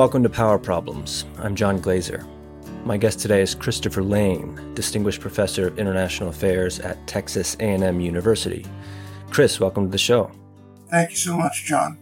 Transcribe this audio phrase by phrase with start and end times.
[0.00, 1.26] welcome to Power Problems.
[1.40, 2.24] I'm John Glaser.
[2.86, 8.64] My guest today is Christopher Layne, Distinguished Professor of International Affairs at Texas A&M University.
[9.28, 10.32] Chris, welcome to the show.
[10.88, 11.98] Thank you so much, John.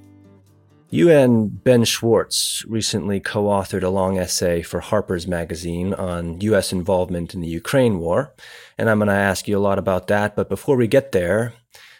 [0.90, 6.72] You and Ben Schwarz recently co authored a long essay for Harper's Magazine on U.S.
[6.72, 8.32] involvement in the Ukraine war,
[8.79, 10.36] and I'm going to ask you a lot about that.
[10.36, 11.53] But before we get there,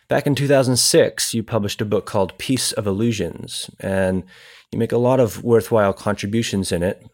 [0.07, 4.23] back in 2006, you published a book called Peace of Illusions, and
[4.73, 7.05] you make a lot of worthwhile contributions in it.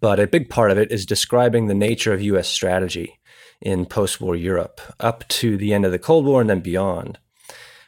[0.00, 2.48] But a big part of it is describing the nature of U.S.
[2.48, 3.18] strategy
[3.60, 7.18] in post war Europe up to the end of the Cold War and then beyond.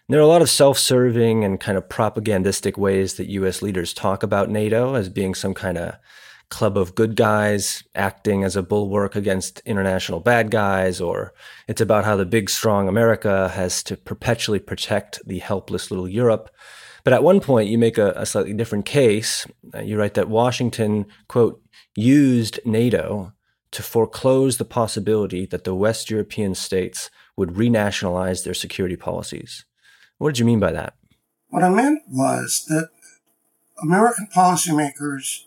[0.09, 3.93] There are a lot of self serving and kind of propagandistic ways that US leaders
[3.93, 5.97] talk about NATO as being some kind of
[6.49, 11.35] club of good guys acting as a bulwark against international bad guys, or
[11.67, 16.49] it's about how the big, strong America has to perpetually protect the helpless little Europe.
[17.05, 19.47] But at one point, you make a, a slightly different case.
[19.75, 21.63] Uh, you write that Washington, quote,
[21.95, 23.33] used NATO
[23.71, 29.65] to foreclose the possibility that the West European states would renationalize their security policies.
[30.19, 30.95] What did you mean by that?
[31.49, 32.89] What I meant was that
[33.83, 35.45] American policymakers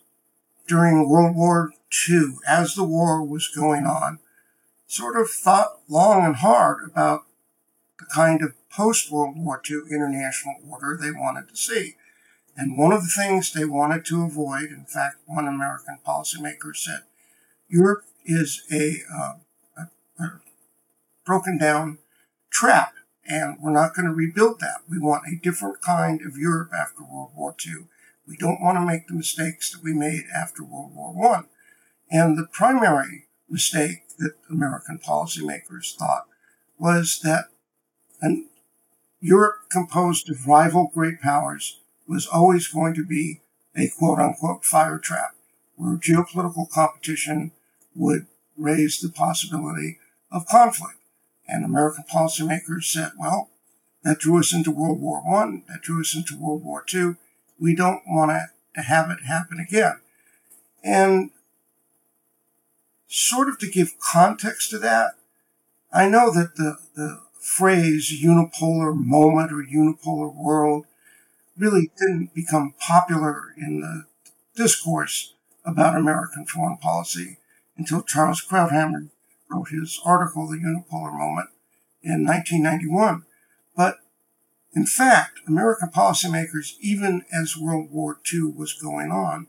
[0.67, 1.71] during World War
[2.09, 4.19] II, as the war was going on,
[4.87, 7.21] sort of thought long and hard about
[7.99, 11.95] the kind of post World War II international order they wanted to see.
[12.55, 17.01] And one of the things they wanted to avoid, in fact, one American policymaker said,
[17.69, 19.33] Europe is a, uh,
[19.77, 20.41] a, a
[21.25, 21.99] broken down
[22.49, 22.93] trap
[23.27, 24.81] and we're not going to rebuild that.
[24.89, 27.85] We want a different kind of Europe after World War II.
[28.27, 31.43] We don't want to make the mistakes that we made after World War I.
[32.09, 36.25] And the primary mistake that American policymakers thought
[36.77, 37.45] was that
[38.21, 38.49] an
[39.21, 43.41] Europe composed of rival great powers was always going to be
[43.75, 45.35] a quote unquote fire trap
[45.75, 47.51] where geopolitical competition
[47.95, 48.25] would
[48.57, 49.99] raise the possibility
[50.31, 50.97] of conflict.
[51.47, 53.49] And American policymakers said, well,
[54.03, 57.17] that drew us into World War One, that drew us into World War Two.
[57.59, 58.31] We don't want
[58.75, 59.99] to have it happen again.
[60.83, 61.29] And
[63.07, 65.11] sort of to give context to that,
[65.93, 70.85] I know that the, the phrase unipolar moment or unipolar world
[71.57, 74.05] really didn't become popular in the
[74.55, 75.33] discourse
[75.65, 77.37] about American foreign policy
[77.77, 79.09] until Charles Krauthammer
[79.49, 81.49] wrote his article, The Unipolar Moment,
[82.03, 83.23] in 1991.
[83.75, 83.97] But
[84.73, 89.47] in fact, American policymakers, even as World War II was going on,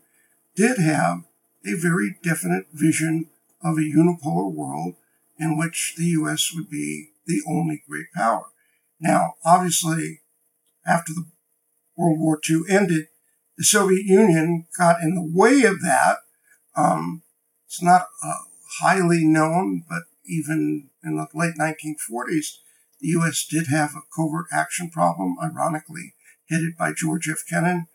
[0.55, 1.23] did have
[1.65, 3.29] a very definite vision
[3.63, 4.95] of a unipolar world
[5.39, 6.51] in which the U.S.
[6.53, 8.45] would be the only great power.
[8.99, 10.21] Now, obviously,
[10.85, 11.25] after the
[11.97, 13.07] World War II ended,
[13.57, 16.17] the Soviet Union got in the way of that.
[16.75, 17.23] Um,
[17.67, 18.33] it's not a
[18.81, 22.57] highly known, but even in the late 1940s,
[22.99, 23.45] the U.S.
[23.45, 26.15] did have a covert action problem, ironically
[26.49, 27.43] headed by George F.
[27.47, 27.87] Kennan,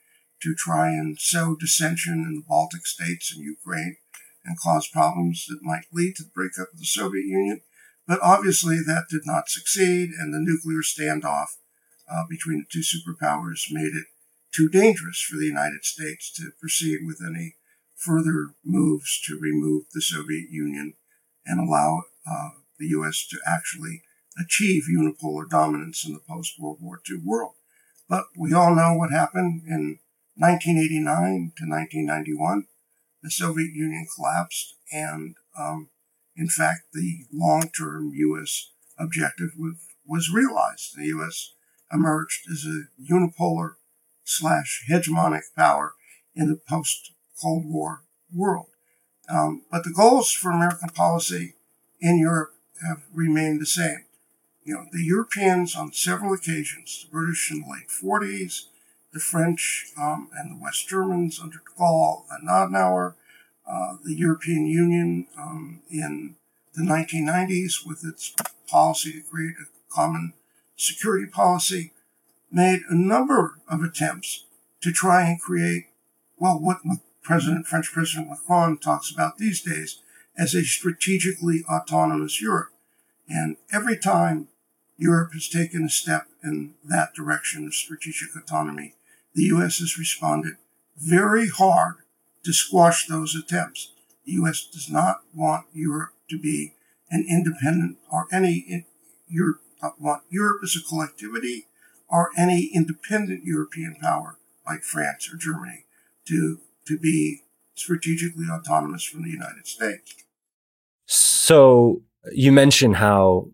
[0.43, 3.97] to try and sow dissension in the Baltic states and Ukraine
[4.45, 7.61] and cause problems that might lead to the breakup of the Soviet Union.
[8.09, 11.59] But obviously, that did not succeed, and the nuclear standoff
[12.11, 14.07] uh, between the two superpowers made it
[14.51, 17.57] too dangerous for the United States to proceed with any
[17.95, 20.95] further moves to remove the Soviet Union
[21.45, 22.49] and allow uh,
[22.79, 23.27] the U.S.
[23.29, 24.03] to actually
[24.41, 27.55] achieve unipolar dominance in the post World War II world.
[28.09, 29.99] But we all know what happened in
[30.37, 32.65] 1989 to 1991.
[33.23, 35.91] The Soviet Union collapsed, and um,
[36.39, 38.71] in fact, the long term U.S.
[38.97, 39.51] objective
[40.07, 40.97] was, realized.
[40.97, 41.53] The U.S.
[41.93, 43.75] emerged as a unipolar
[44.25, 45.95] slash hegemonic power
[46.37, 47.13] in the post
[47.43, 48.69] Cold War world.
[49.29, 51.55] Um, but the goals for American policy
[52.01, 52.55] in Europe
[52.87, 54.05] have remained the same.
[54.65, 58.67] You know, the Europeans on several occasions, the British in the late 40s,
[59.13, 63.15] the French um, and the West Germans under de Gaulle and Adenauer,
[63.71, 66.37] uh, the European Union um, in
[66.75, 68.35] the 1990s with its
[68.69, 70.33] policy to create a common
[70.77, 71.93] security policy,
[72.51, 74.45] made a number of attempts
[74.81, 75.87] to try and create,
[76.39, 76.79] well, what
[77.23, 80.01] President, French President Macron talks about these days
[80.39, 82.73] as a strategically autonomous Europe.
[83.29, 84.49] And every time
[84.97, 88.95] Europe has taken a step in that direction of strategic autonomy,
[89.35, 89.79] the U.S.
[89.79, 90.55] has responded
[90.97, 91.97] very hard
[92.49, 93.93] to squash those attempts.
[94.25, 94.67] The U.S.
[94.73, 96.73] does not want Europe to be
[97.11, 98.87] an independent or any
[99.29, 99.61] Europe
[100.01, 101.67] want Europe as a collectivity
[102.09, 105.85] or any independent European power like France or Germany
[106.27, 107.43] to to be
[107.75, 110.15] strategically autonomous from the United States.
[111.05, 112.01] So
[112.33, 113.51] you mentioned how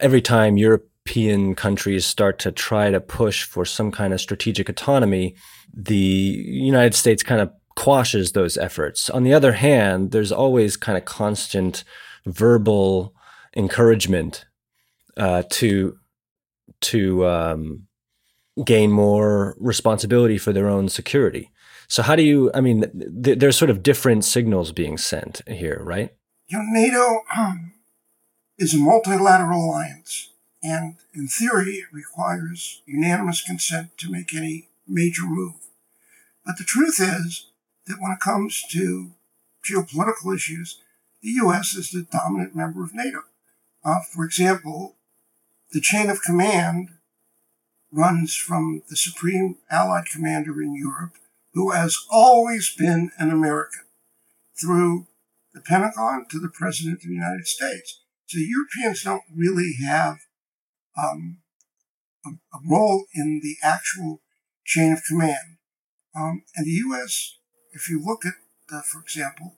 [0.00, 5.34] every time European countries start to try to push for some kind of strategic autonomy,
[5.72, 9.08] the United States kind of quashes those efforts.
[9.08, 11.84] On the other hand, there's always kind of constant
[12.26, 13.14] verbal
[13.56, 14.46] encouragement
[15.16, 15.96] uh, to
[16.80, 17.86] to um,
[18.64, 21.52] gain more responsibility for their own security.
[21.86, 22.50] So how do you?
[22.52, 22.80] I mean,
[23.22, 26.10] th- there's sort of different signals being sent here, right?
[26.48, 27.74] You know, NATO um,
[28.58, 30.30] is a multilateral alliance,
[30.64, 35.54] and in theory, it requires unanimous consent to make any major move.
[36.44, 37.47] But the truth is
[37.88, 39.12] that when it comes to
[39.68, 40.80] geopolitical issues,
[41.22, 41.74] the U.S.
[41.74, 43.22] is the dominant member of NATO.
[43.84, 44.96] Uh, for example,
[45.72, 46.90] the chain of command
[47.90, 51.14] runs from the Supreme Allied Commander in Europe,
[51.54, 53.84] who has always been an American,
[54.60, 55.06] through
[55.54, 58.02] the Pentagon to the President of the United States.
[58.26, 60.18] So Europeans don't really have
[61.02, 61.38] um,
[62.26, 64.20] a, a, role in the actual
[64.64, 65.56] chain of command.
[66.14, 67.37] Um, and the U.S.,
[67.72, 68.34] if you look at,
[68.68, 69.54] the, for example,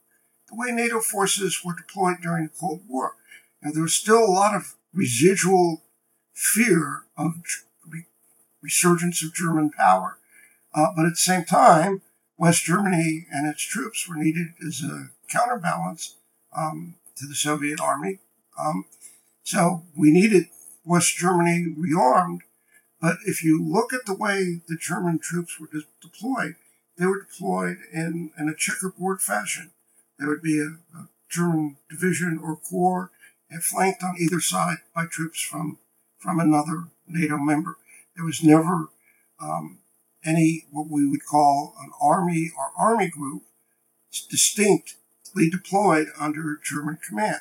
[0.48, 3.14] the way NATO forces were deployed during the Cold War,
[3.62, 5.82] now, there was still a lot of residual
[6.32, 7.34] fear of
[8.62, 10.18] resurgence of German power.
[10.74, 12.02] Uh, but at the same time,
[12.38, 16.16] West Germany and its troops were needed as a counterbalance
[16.56, 18.18] um, to the Soviet army.
[18.58, 18.86] Um,
[19.42, 20.46] so we needed
[20.84, 22.40] West Germany rearmed.
[23.00, 26.56] But if you look at the way the German troops were de- deployed,
[27.00, 29.70] they were deployed in, in a checkerboard fashion.
[30.18, 33.10] There would be a, a German division or corps
[33.48, 35.78] and flanked on either side by troops from,
[36.18, 37.78] from another NATO member.
[38.14, 38.90] There was never
[39.40, 39.78] um,
[40.22, 43.44] any what we would call an army or army group
[44.28, 47.40] distinctly deployed under German command.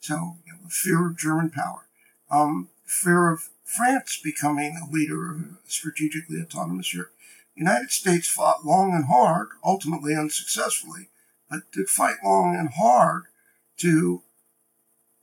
[0.00, 1.86] So you know, the fear of German power,
[2.28, 7.12] um, fear of France becoming a leader of a strategically autonomous Europe.
[7.56, 11.08] United States fought long and hard, ultimately unsuccessfully,
[11.50, 13.24] but did fight long and hard
[13.78, 14.22] to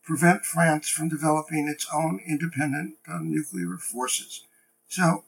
[0.03, 4.45] prevent France from developing its own independent uh, nuclear forces.
[4.87, 5.23] So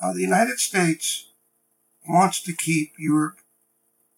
[0.00, 1.28] uh, the United States
[2.08, 3.38] wants to keep Europe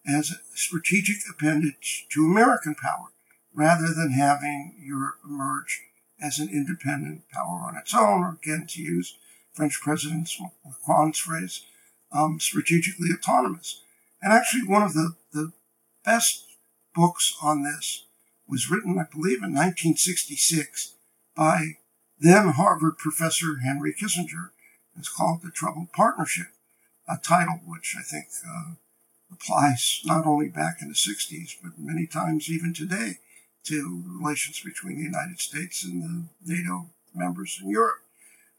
[0.05, 3.07] as a strategic appendage to American power
[3.53, 5.81] rather than having Europe emerge
[6.21, 9.17] as an independent power on its own, or again, to use
[9.53, 10.29] French President
[10.65, 11.65] Macron's phrase,
[12.13, 13.81] um, strategically autonomous.
[14.21, 15.51] And actually, one of the, the
[16.05, 16.45] best
[16.95, 18.05] books on this
[18.47, 20.93] was written, I believe, in 1966
[21.35, 21.77] by
[22.19, 24.51] then Harvard professor Henry Kissinger.
[24.97, 26.47] It's called The Troubled Partnership,
[27.07, 28.73] a title which I think uh,
[29.31, 33.17] applies not only back in the 60s, but many times even today
[33.65, 38.01] to relations between the United States and the NATO members in Europe.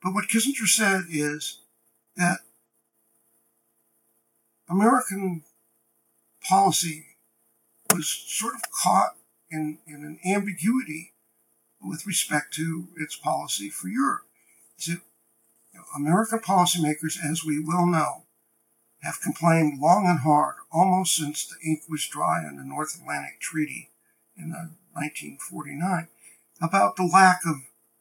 [0.02, 1.58] But what Kissinger said is
[2.16, 2.40] that
[4.68, 5.42] American
[6.48, 7.06] policy
[7.92, 9.16] was sort of caught
[9.50, 11.12] in, in an ambiguity
[11.80, 14.26] with respect to its policy for Europe.
[14.76, 15.00] So, you
[15.74, 18.24] know, American policymakers, as we well know,
[19.02, 23.38] have complained long and hard, almost since the ink was dry on the North Atlantic
[23.38, 23.90] Treaty
[24.36, 26.08] in 1949,
[26.60, 27.56] about the lack of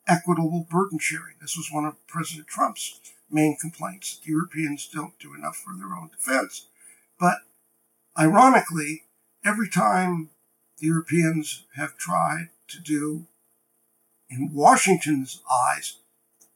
[0.07, 1.35] equitable burden sharing.
[1.41, 2.99] This was one of President Trump's
[3.33, 6.67] main complaints that the Europeans don't do enough for their own defense.
[7.19, 7.39] But
[8.17, 9.03] ironically,
[9.43, 10.29] every time
[10.77, 13.25] the Europeans have tried to do,
[14.29, 15.97] in Washington's eyes,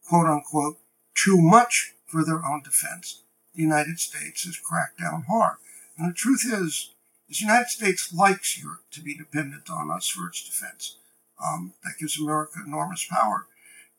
[0.07, 0.77] quote unquote,
[1.15, 3.21] too much for their own defense.
[3.55, 5.57] The United States has cracked down hard.
[5.97, 6.93] And the truth is,
[7.27, 10.97] the United States likes Europe to be dependent on us for its defense.
[11.43, 13.47] Um, that gives America enormous power.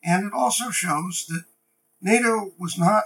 [0.02, 1.44] And it also shows that
[2.00, 3.04] NATO was not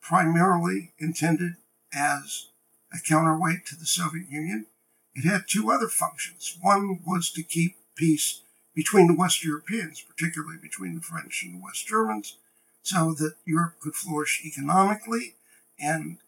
[0.00, 1.54] primarily intended
[1.94, 2.48] as
[2.92, 4.66] a counterweight to the Soviet Union.
[5.14, 6.56] It had two other functions.
[6.60, 8.40] One was to keep peace
[8.74, 12.36] between the West Europeans, particularly between the French and the West Germans,
[12.82, 15.34] so that Europe could flourish economically.
[15.78, 16.18] And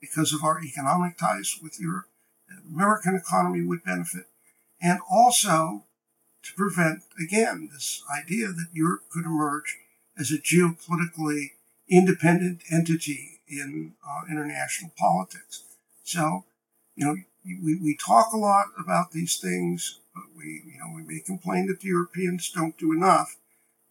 [0.00, 2.06] because of our economic ties with Europe,
[2.48, 4.26] the American economy would benefit.
[4.80, 5.84] And also
[6.42, 9.78] to prevent, again, this idea that Europe could emerge
[10.18, 11.52] as a geopolitically
[11.88, 15.64] independent entity in uh, international politics.
[16.04, 16.44] So,
[16.94, 21.02] you know, we, we talk a lot about these things, but we, you know, we
[21.02, 23.36] may complain that the Europeans don't do enough.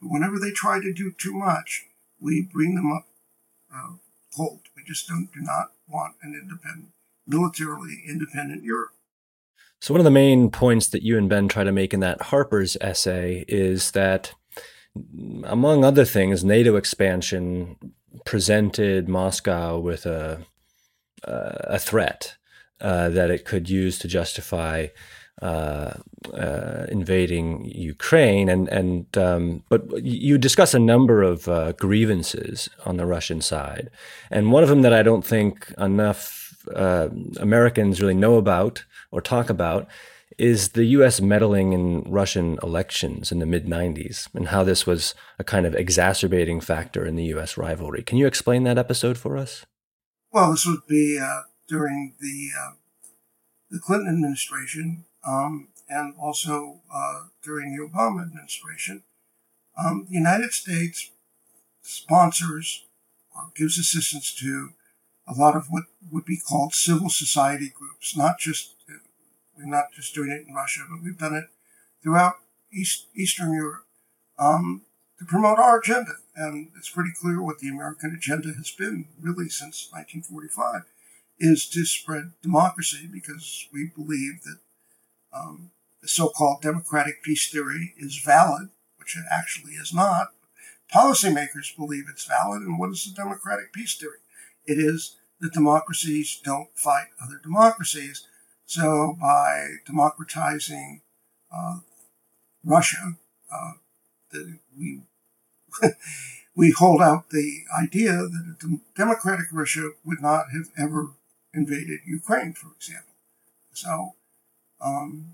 [0.02, 1.86] But whenever they try to do too much,
[2.20, 3.08] we bring them up
[3.74, 3.96] uh,
[4.36, 4.62] cold.
[4.76, 6.94] We just don't do not want an independent
[7.28, 8.92] militarily independent Europe.
[9.80, 12.22] So, one of the main points that you and Ben try to make in that
[12.22, 14.34] Harper's essay is that,
[15.44, 17.78] among other things, NATO expansion
[18.26, 20.46] presented Moscow with a,
[21.24, 22.36] a threat
[22.82, 24.88] uh, that it could use to justify
[25.42, 25.94] uh,
[26.34, 32.98] uh, invading Ukraine, and and um, but you discuss a number of uh, grievances on
[32.98, 33.90] the Russian side,
[34.30, 39.22] and one of them that I don't think enough uh, Americans really know about or
[39.22, 39.88] talk about
[40.38, 41.22] is the U.S.
[41.22, 45.76] meddling in Russian elections in the mid '90s, and how this was a kind of
[45.76, 47.58] exacerbating factor in the U.S.
[47.58, 48.04] rivalry.
[48.04, 49.66] Can you explain that episode for us?
[50.32, 52.50] Well, this would be uh, during the
[53.72, 59.04] the Clinton administration um, and also uh, during the Obama administration.
[59.78, 61.12] Um, the United States
[61.82, 62.86] sponsors
[63.36, 64.72] or gives assistance to
[65.28, 68.76] a lot of what would be called civil society groups, not just
[69.62, 71.46] we're not just doing it in Russia, but we've done it
[72.02, 72.36] throughout
[72.74, 73.86] East, Eastern Europe
[74.40, 74.82] um,
[75.20, 76.14] to promote our agenda.
[76.36, 80.84] And it's pretty clear what the American agenda has been really since 1945
[81.40, 84.58] is to spread democracy because we believe that
[85.34, 90.30] um, the so-called democratic peace theory is valid, which it actually is not.
[90.94, 94.18] Policymakers believe it's valid, and what is the democratic peace theory?
[94.66, 98.28] It is that democracies don't fight other democracies.
[98.72, 101.02] So by democratizing
[101.54, 101.80] uh,
[102.64, 103.18] Russia,
[103.52, 103.72] uh,
[104.32, 105.02] the, we
[106.56, 111.10] we hold out the idea that a democratic Russia would not have ever
[111.54, 113.12] invaded Ukraine, for example.
[113.74, 114.16] So
[114.80, 115.34] um,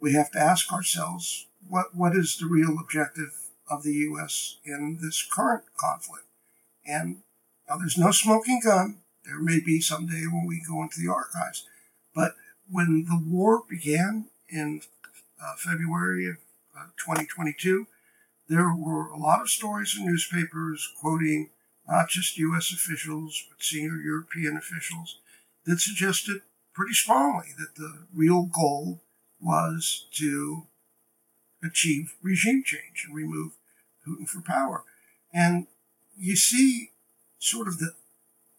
[0.00, 3.34] we have to ask ourselves what what is the real objective
[3.70, 4.56] of the U.S.
[4.64, 6.24] in this current conflict?
[6.86, 7.18] And
[7.68, 9.02] now there's no smoking gun.
[9.26, 11.66] There may be someday when we go into the archives,
[12.18, 12.34] but
[12.68, 14.80] when the war began in
[15.40, 16.36] uh, February of
[16.76, 17.86] uh, 2022,
[18.48, 21.50] there were a lot of stories in newspapers quoting
[21.88, 22.72] not just U.S.
[22.72, 25.20] officials but senior European officials
[25.64, 26.42] that suggested
[26.74, 29.00] pretty strongly that the real goal
[29.40, 30.64] was to
[31.62, 33.52] achieve regime change and remove
[34.04, 34.82] Putin from power.
[35.32, 35.68] And
[36.18, 36.90] you see
[37.38, 37.92] sort of the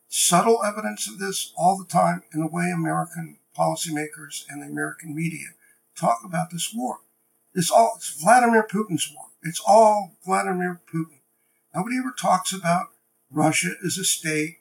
[0.08, 5.16] subtle evidence of this all the time in the way American policymakers and the American
[5.16, 5.50] media
[5.96, 7.00] talk about this war.
[7.54, 9.26] It's all it's Vladimir Putin's war.
[9.44, 11.20] It's all Vladimir Putin.
[11.74, 12.88] Nobody ever talks about
[13.32, 14.60] Russia as a state,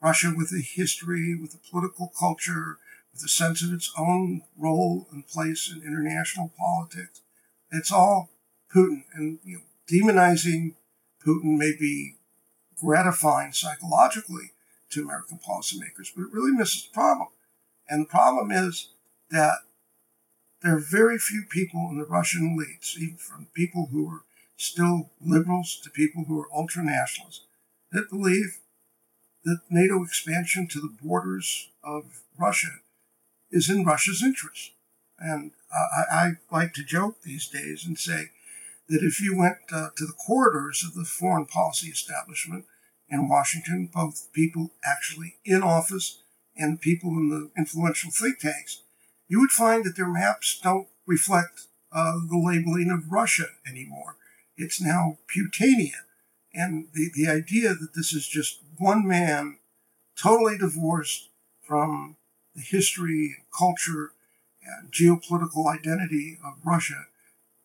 [0.00, 2.78] Russia with a history, with a political culture,
[3.12, 7.20] with a sense of its own role and place in international politics.
[7.70, 8.30] It's all
[8.74, 10.74] Putin, and you know, demonizing
[11.24, 12.16] Putin may be
[12.80, 14.52] gratifying psychologically
[14.90, 17.28] to American policymakers, but it really misses the problem.
[17.88, 18.88] And the problem is
[19.30, 19.58] that
[20.62, 24.22] there are very few people in the Russian elites, even from people who are
[24.56, 27.44] still liberals to people who are ultra nationalists,
[27.90, 28.60] that believe
[29.44, 32.80] that NATO expansion to the borders of Russia
[33.50, 34.72] is in Russia's interest.
[35.18, 38.30] And I, I, like to joke these days and say
[38.88, 42.64] that if you went uh, to the corridors of the foreign policy establishment
[43.08, 46.21] in Washington, both people actually in office
[46.62, 48.82] and people in the influential think tanks,
[49.28, 54.16] you would find that their maps don't reflect uh, the labeling of Russia anymore.
[54.56, 56.04] It's now Putania.
[56.54, 59.58] And the, the idea that this is just one man
[60.16, 61.30] totally divorced
[61.66, 62.16] from
[62.54, 64.12] the history and culture
[64.62, 67.06] and geopolitical identity of Russia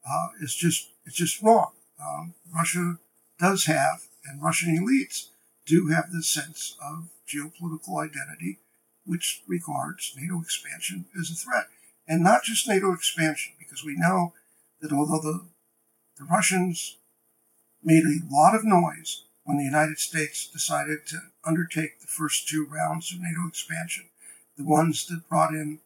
[0.09, 1.73] uh, is just it's just wrong.
[1.99, 2.97] Um, Russia
[3.39, 5.27] does have, and Russian elites
[5.65, 8.59] do have this sense of geopolitical identity,
[9.07, 11.67] which regards NATO expansion as a threat,
[12.07, 14.33] and not just NATO expansion, because we know
[14.81, 15.45] that although the
[16.17, 16.97] the Russians
[17.83, 22.65] made a lot of noise when the United States decided to undertake the first two
[22.65, 24.09] rounds of NATO expansion
[24.57, 25.79] the ones that brought in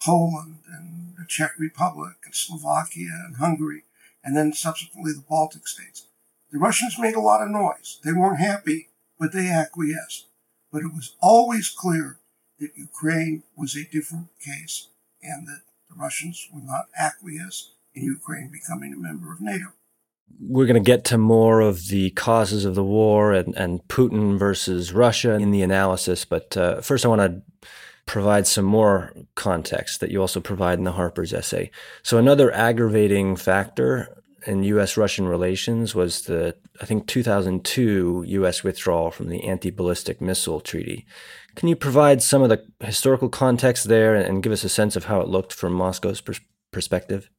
[0.00, 3.84] Poland and the Czech Republic and Slovakia and Hungary,
[4.22, 6.06] and then subsequently the Baltic states.
[6.52, 7.98] The Russians made a lot of noise.
[8.04, 10.26] They weren't happy, but they acquiesced.
[10.70, 12.18] But it was always clear
[12.60, 14.88] that Ukraine was a different case
[15.22, 19.72] and that the Russians would not acquiesce in Ukraine becoming a member of NATO
[20.40, 24.38] we're going to get to more of the causes of the war and, and Putin
[24.38, 26.24] versus Russia in the analysis.
[26.24, 27.42] But uh, first, I want to
[28.06, 31.70] provide some more context that you also provide in the Harper's essay.
[32.02, 34.96] So, another aggravating factor in U.S.
[34.96, 38.62] Russian relations was the, I think, 2002 U.S.
[38.62, 41.06] withdrawal from the Anti Ballistic Missile Treaty,
[41.56, 45.04] Can you provide some of the historical context there and give us a sense of
[45.04, 46.40] how it looked from Moscow's pers-
[46.72, 47.30] perspective?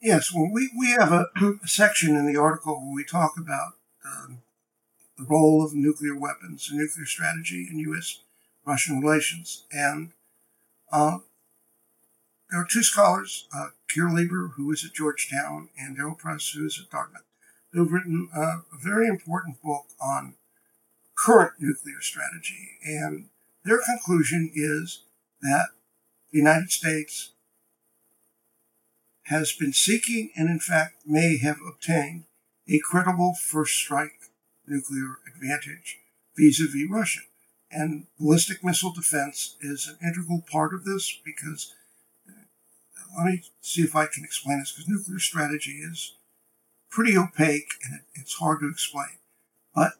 [0.00, 3.72] Yes, well, we, we have a, a, section in the article where we talk about
[4.04, 4.42] um,
[5.16, 8.20] the role of nuclear weapons and nuclear strategy in U.S.
[8.66, 9.64] Russian relations.
[9.72, 10.12] And
[10.92, 11.18] uh,
[12.50, 16.66] there are two scholars, uh, Keir Lieber, who is at Georgetown, and Daryl Press, who
[16.66, 17.22] is at Dartmouth,
[17.72, 20.34] who have written a very important book on
[21.16, 22.78] current nuclear strategy.
[22.84, 23.30] And
[23.64, 25.04] their conclusion is
[25.40, 25.68] that
[26.30, 27.32] the United States
[29.24, 32.24] has been seeking and, in fact, may have obtained
[32.68, 34.30] a credible first strike
[34.66, 35.98] nuclear advantage
[36.36, 37.20] vis a vis Russia.
[37.70, 41.72] And ballistic missile defense is an integral part of this because,
[42.28, 46.14] uh, let me see if I can explain this, because nuclear strategy is
[46.90, 49.18] pretty opaque and it's hard to explain.
[49.74, 49.94] But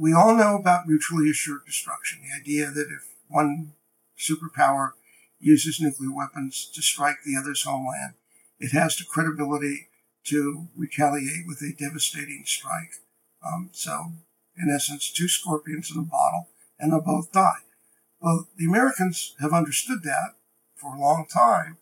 [0.00, 3.74] we all know about mutually assured destruction, the idea that if one
[4.18, 4.92] superpower
[5.38, 8.14] uses nuclear weapons to strike the other's homeland,
[8.58, 9.88] it has the credibility
[10.24, 12.94] to retaliate with a devastating strike.
[13.46, 14.12] Um, so,
[14.56, 17.60] in essence, two scorpions in a bottle, and they'll both die.
[18.20, 20.34] Well, the Americans have understood that
[20.76, 21.76] for a long time,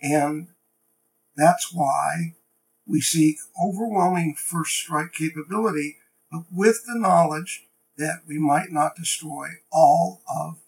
[0.00, 0.48] and
[1.34, 2.34] that's why
[2.86, 5.96] we seek overwhelming first strike capability,
[6.30, 7.66] but with the knowledge
[7.96, 10.58] that we might not destroy all of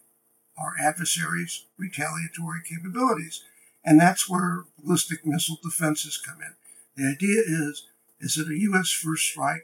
[0.58, 3.44] our adversaries' retaliatory capabilities.
[3.84, 6.54] And that's where ballistic missile defenses come in.
[6.96, 7.86] The idea is,
[8.20, 8.90] is that a U.S.
[8.90, 9.62] first strike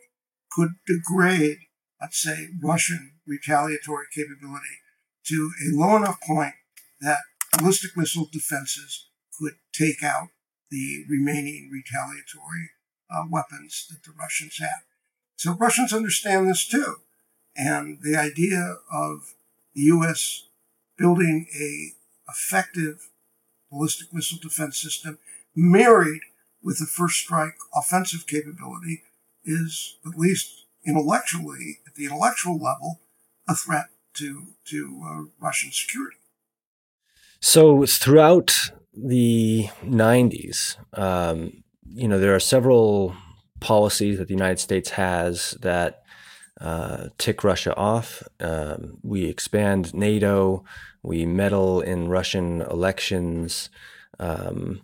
[0.51, 1.59] could degrade,
[2.01, 4.79] let's say, Russian retaliatory capability
[5.27, 6.55] to a low enough point
[7.01, 7.19] that
[7.59, 9.09] ballistic missile defenses
[9.39, 10.29] could take out
[10.71, 12.71] the remaining retaliatory
[13.11, 14.85] uh, weapons that the Russians have.
[15.45, 16.97] So Russians understand this too.
[17.55, 19.35] And the idea of
[19.75, 20.45] the U.S
[20.97, 21.93] building a
[22.31, 23.11] effective
[23.71, 25.19] ballistic missile defense system
[25.55, 26.23] married
[26.63, 29.03] with the first strike offensive capability
[29.45, 33.01] is at least intellectually at the intellectual level
[33.49, 36.17] a threat to to uh, Russian security.
[37.41, 38.55] So throughout
[38.95, 43.15] the 90s, um, you know, there are several
[43.61, 46.03] policies that the United States has that
[46.61, 48.23] uh, tick Russia off.
[48.41, 50.65] Um, we expand NATO.
[51.03, 53.71] We meddle in Russian elections.
[54.19, 54.83] Um,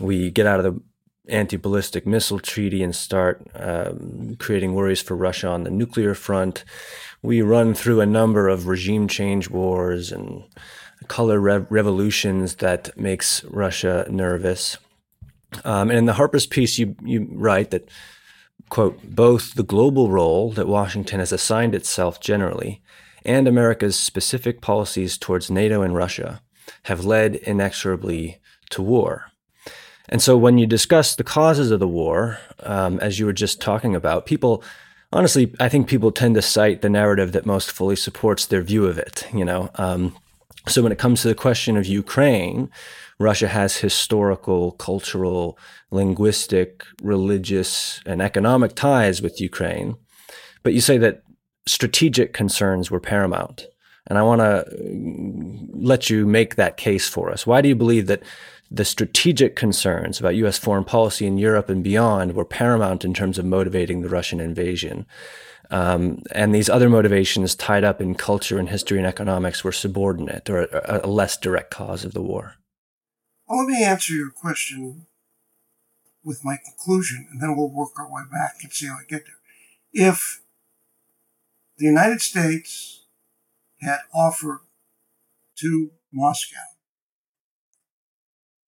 [0.00, 0.80] we get out of the
[1.28, 6.64] anti ballistic missile treaty and start um, creating worries for Russia on the nuclear front.
[7.22, 10.44] We run through a number of regime change wars and
[11.08, 14.78] color rev- revolutions that makes Russia nervous.
[15.64, 17.88] Um, and in the Harper's piece, you you write that
[18.68, 22.82] quote, both the global role that Washington has assigned itself generally
[23.24, 26.40] and America's specific policies towards NATO and Russia
[26.84, 28.38] have led inexorably
[28.70, 29.30] to war.
[30.08, 33.60] And so when you discuss the causes of the war, um, as you were just
[33.60, 34.62] talking about, people
[35.12, 38.86] honestly, I think people tend to cite the narrative that most fully supports their view
[38.86, 39.26] of it.
[39.32, 40.16] You know, um,
[40.68, 42.70] so when it comes to the question of Ukraine,
[43.18, 45.58] Russia has historical, cultural,
[45.90, 49.96] linguistic, religious, and economic ties with Ukraine.
[50.62, 51.22] But you say that
[51.66, 53.66] strategic concerns were paramount.
[54.06, 57.46] And I want to mm, let you make that case for us.
[57.46, 58.22] Why do you believe that
[58.70, 60.58] the strategic concerns about U.S.
[60.58, 65.06] foreign policy in Europe and beyond were paramount in terms of motivating the Russian invasion?
[65.70, 70.48] Um, and these other motivations tied up in culture and history and economics were subordinate
[70.48, 72.54] or a, a less direct cause of the war.
[73.46, 75.06] Well, let me answer your question
[76.24, 79.22] with my conclusion, and then we'll work our way back and see how I get
[79.24, 80.08] there.
[80.10, 80.42] If
[81.76, 83.06] the United States
[83.80, 84.60] had offered
[85.60, 86.56] to Moscow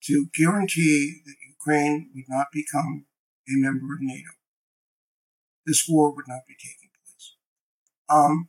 [0.05, 3.07] to guarantee that Ukraine would not become
[3.49, 4.31] a member of NATO,
[5.67, 6.80] this war would not be place.
[8.11, 8.49] Um,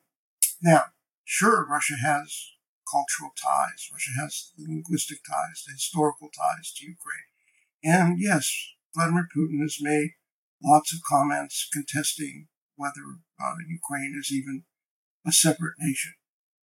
[0.62, 0.86] now,
[1.24, 2.52] sure, Russia has
[2.92, 3.88] cultural ties.
[3.92, 7.30] Russia has linguistic ties, historical ties to Ukraine.
[7.84, 8.52] And yes,
[8.94, 10.12] Vladimir Putin has made
[10.64, 14.64] lots of comments contesting whether uh, Ukraine is even
[15.26, 16.14] a separate nation.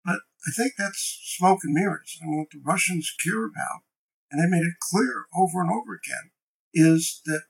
[0.04, 2.18] But I think that's smoke and mirrors.
[2.20, 3.82] And what the Russians care about,
[4.30, 6.30] and they made it clear over and over again,
[6.74, 7.42] is that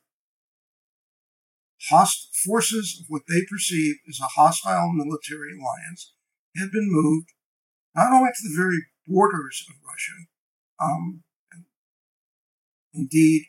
[1.91, 6.13] host- forces of what they perceive as a hostile military alliance
[6.57, 7.33] have been moved
[7.95, 10.27] not only to the very borders of Russia,
[10.81, 11.23] um,
[12.95, 13.47] indeed,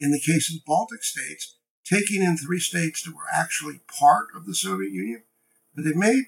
[0.00, 4.28] in the case of the Baltic states, taking in three states that were actually part
[4.34, 5.22] of the Soviet Union,
[5.74, 6.24] but they made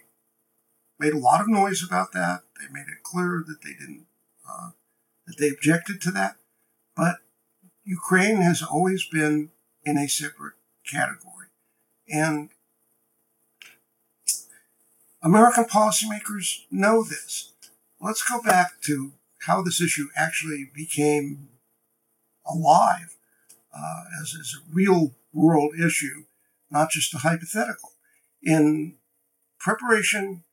[0.99, 2.43] made a lot of noise about that.
[2.61, 4.07] They made it clear that they didn't,
[4.49, 4.71] uh,
[5.27, 6.37] that they objected to that.
[6.97, 7.17] But
[7.83, 9.51] Ukraine has always been
[9.85, 10.55] in a separate
[10.91, 11.44] category.
[12.09, 12.51] And
[15.23, 17.53] American policymakers know this.
[18.01, 19.13] Let's go back to
[19.47, 21.49] how this issue actually became
[22.47, 23.17] alive
[23.75, 26.25] uh, as, as a real world issue,
[26.71, 27.93] not just a hypothetical.
[28.43, 28.97] In
[29.59, 30.45] preparation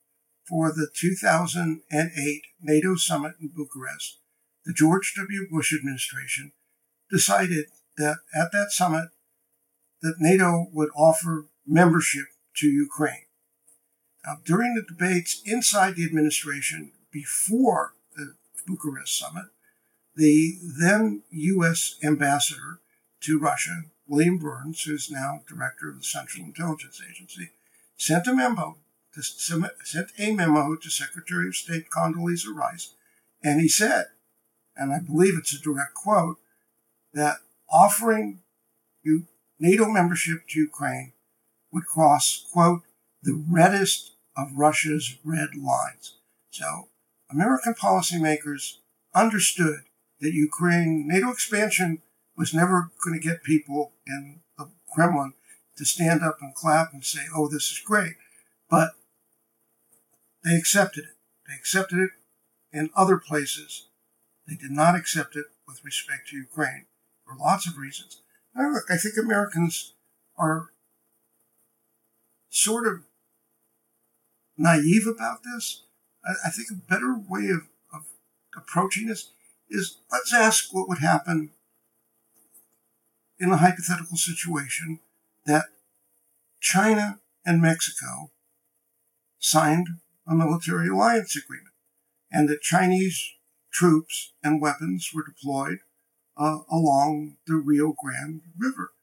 [0.48, 4.20] for the 2008 NATO summit in Bucharest,
[4.66, 5.48] the George W.
[5.52, 6.54] Bush administration
[7.10, 7.66] decided
[7.98, 9.10] that at that summit
[10.02, 12.26] that NATO would offer membership
[12.58, 13.26] to Ukraine.
[14.26, 18.36] Now, during the debates inside the administration before the
[18.68, 19.46] Bucharest summit,
[20.16, 21.96] the then U.S.
[22.04, 22.82] ambassador
[23.22, 27.52] to Russia, William Burns, who's now director of the Central Intelligence Agency,
[27.98, 28.78] sent a memo
[29.14, 32.94] to, sent a memo to Secretary of State Condoleezza Rice,
[33.44, 34.06] and he said,
[34.76, 36.38] and I believe it's a direct quote,
[37.14, 37.38] that
[37.72, 38.40] offering
[39.62, 41.14] NATO membership to Ukraine
[41.72, 42.82] would cross, quote,
[43.22, 46.18] the reddest of Russia's red lines.
[46.50, 46.90] So
[47.30, 48.78] American policymakers
[49.14, 49.82] understood
[50.20, 52.02] that Ukraine NATO expansion
[52.36, 55.34] was never going to get people in the Kremlin
[55.78, 58.16] to stand up and clap and say, oh, this is great.
[58.68, 58.94] But
[60.44, 61.16] they accepted it.
[61.48, 62.10] They accepted it
[62.74, 63.90] in other places.
[64.48, 66.88] They did not accept it with respect to Ukraine
[67.24, 68.24] for lots of reasons.
[68.56, 69.94] Look, I think Americans
[70.38, 70.70] are
[72.50, 73.04] sort of
[74.58, 75.84] naive about this.
[76.24, 77.62] I, I think a better way of,
[77.94, 78.04] of
[78.56, 79.32] approaching this
[79.70, 81.52] is let's ask what would happen
[83.40, 85.00] in a hypothetical situation
[85.46, 85.66] that
[86.60, 88.32] China and Mexico
[89.40, 89.88] signed
[90.28, 91.74] a military alliance agreement
[92.32, 93.34] and that Chinese
[93.72, 95.80] troops and weapons were deployed
[96.42, 98.94] uh, along the Rio Grande River.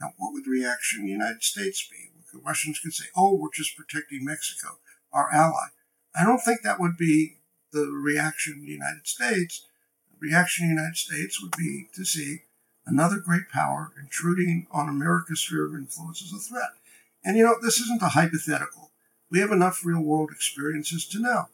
[0.00, 2.10] Now, what would the reaction in the United States be?
[2.32, 4.78] The Russians could say, oh, we're just protecting Mexico,
[5.12, 5.68] our ally.
[6.14, 7.38] I don't think that would be
[7.72, 9.66] the reaction in the United States.
[10.10, 12.42] The reaction in the United States would be to see
[12.86, 16.72] another great power intruding on America's sphere of influence as a threat.
[17.24, 18.90] And you know, this isn't a hypothetical.
[19.30, 21.46] We have enough real world experiences to know.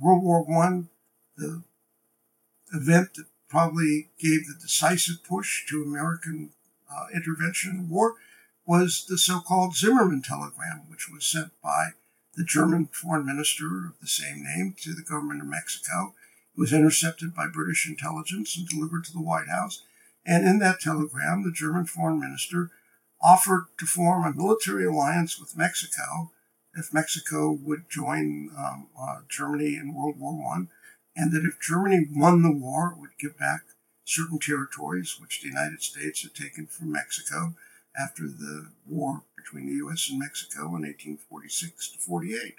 [0.00, 0.88] World War One,
[1.36, 1.62] the
[2.72, 6.50] event that probably gave the decisive push to American
[6.90, 8.14] uh, intervention in the war
[8.64, 11.90] was the so-called Zimmermann telegram, which was sent by
[12.34, 16.14] the German foreign minister of the same name to the government of Mexico.
[16.56, 19.82] It was intercepted by British intelligence and delivered to the White House.
[20.24, 22.70] And in that telegram, the German foreign minister
[23.20, 26.30] offered to form a military alliance with Mexico
[26.74, 30.68] if Mexico would join um, uh, Germany in World War One
[31.16, 33.62] and that if Germany won the war, it would give back
[34.04, 37.54] certain territories which the United States had taken from Mexico
[37.98, 40.08] after the war between the U.S.
[40.10, 42.54] and Mexico in 1846 to 48.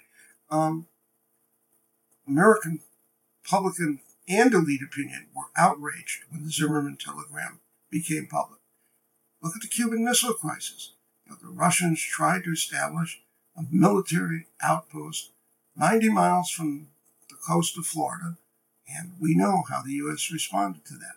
[0.50, 0.86] Um,
[2.26, 2.80] American
[3.48, 8.60] public and elite opinion were outraged when the Zimmermann telegram became public.
[9.42, 10.94] Look at the Cuban Missile Crisis.
[11.26, 13.22] The Russians tried to establish
[13.56, 15.30] a military outpost
[15.76, 16.88] 90 miles from
[17.28, 18.36] the coast of Florida
[18.88, 20.30] and we know how the U.S.
[20.30, 21.16] responded to that.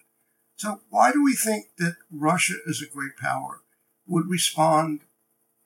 [0.56, 3.62] So why do we think that Russia as a great power
[4.08, 5.01] would respond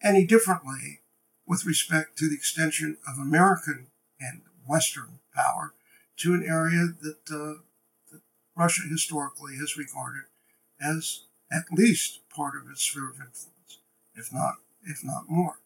[0.04, 1.02] any differently
[1.48, 3.88] with respect to the extension of American
[4.20, 5.74] and Western power
[6.18, 7.62] to an area that, uh,
[8.12, 8.22] that
[8.56, 10.24] Russia historically has regarded
[10.80, 13.80] as at least part of its sphere of influence,
[14.16, 15.60] if not if not more.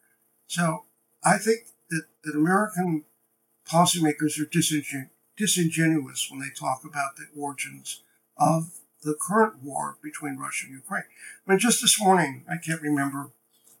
[0.46, 0.84] So
[1.24, 3.04] I think that, that American
[3.68, 8.02] policymakers are disingen- disingenuous when they talk about the origins
[8.38, 11.04] of the current war between Russia and Ukraine.
[11.46, 13.30] I mean, just this morning, I can't remember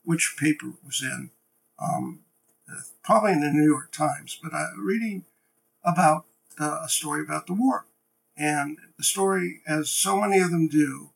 [0.04, 1.30] which paper it was in,
[1.78, 2.20] um,
[3.02, 5.24] probably in the New York Times, but I reading
[5.84, 6.26] about
[6.58, 7.86] uh, a story about the war.
[8.36, 11.10] And the story, as so many of them do,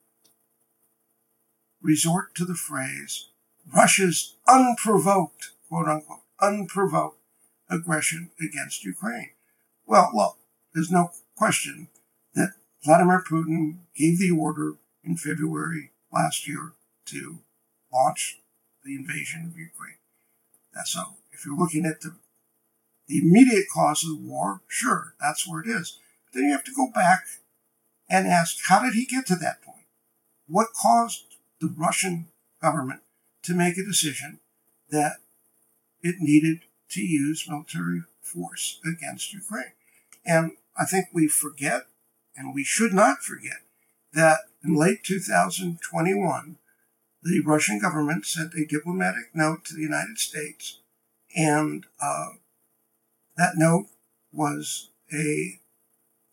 [1.83, 3.27] resort to the phrase
[3.73, 7.19] Russia's unprovoked, quote unquote, unprovoked
[7.69, 9.31] aggression against Ukraine.
[9.91, 10.39] Well, look,
[10.73, 11.89] there's no question
[12.35, 12.53] that
[12.85, 16.75] Vladimir Putin gave the order in February last year
[17.07, 17.41] to
[17.93, 18.39] launch
[18.85, 19.99] the invasion of Ukraine.
[20.73, 21.17] That's so.
[21.33, 22.15] If you're looking at the
[23.09, 25.99] the immediate cause of the war, sure, that's where it is.
[26.25, 27.25] But then you have to go back
[28.09, 29.87] and ask, how did he get to that point?
[30.47, 31.25] What caused
[31.61, 32.29] the Russian
[32.63, 33.01] government
[33.43, 34.39] to make a decision
[34.91, 35.17] that
[36.01, 39.73] it needed to use military force against Ukraine.
[40.25, 41.87] And I think we forget,
[42.37, 43.63] and we should not forget,
[44.13, 46.57] that in late 2021,
[47.23, 50.81] the Russian government sent a diplomatic note to the United States,
[51.37, 52.31] and uh,
[53.37, 53.87] that note
[54.33, 55.61] was a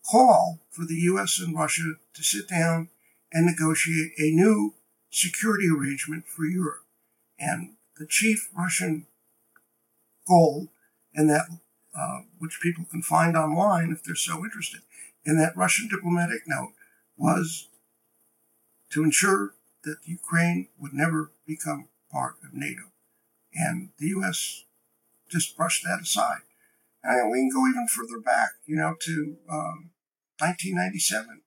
[0.10, 1.39] call for the U.S.
[1.39, 2.89] and Russia to sit down
[3.32, 4.76] and negotiate a new
[5.10, 6.86] security arrangement for Europe.
[7.38, 9.08] And the chief Russian
[10.28, 10.69] goal,
[11.13, 11.47] and that
[11.97, 14.81] uh, which people can find online if they're so interested,
[15.25, 16.73] in that Russian diplomatic note
[17.17, 17.67] was
[18.91, 22.91] to ensure that Ukraine would never become part of NATO.
[23.53, 24.63] And the U.S.
[25.29, 26.41] just brushed that aside.
[27.03, 29.91] And we can go even further back, you know, to um,
[30.39, 31.41] 1997.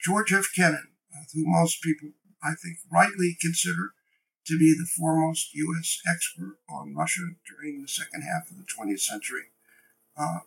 [0.00, 0.46] George F.
[0.54, 2.10] Kennan, uh, who most people,
[2.42, 3.92] I think, rightly consider
[4.46, 6.00] to be the foremost U.S.
[6.08, 9.52] expert on Russia during the second half of the 20th century,
[10.16, 10.40] uh,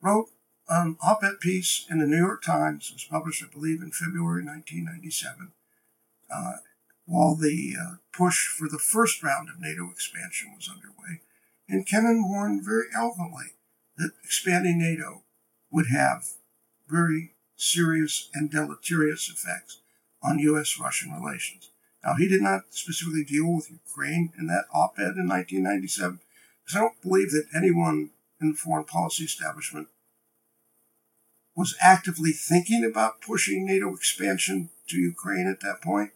[0.00, 0.28] wrote
[0.68, 2.90] an op-ed piece in the New York Times.
[2.90, 5.52] It was published, I believe, in February 1997,
[6.32, 6.52] uh,
[7.06, 11.22] while the uh, push for the first round of NATO expansion was underway.
[11.68, 13.56] And Kennan warned very eloquently
[13.96, 15.22] that expanding NATO
[15.70, 16.24] would have
[16.88, 19.80] very serious and deleterious effects
[20.22, 20.78] on U.S.
[20.80, 21.70] Russian relations.
[22.04, 26.20] Now, he did not specifically deal with Ukraine in that op ed in 1997,
[26.64, 28.10] because I don't believe that anyone
[28.40, 29.88] in the foreign policy establishment
[31.56, 36.10] was actively thinking about pushing NATO expansion to Ukraine at that point.